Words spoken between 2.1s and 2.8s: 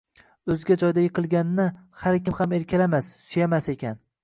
kim ham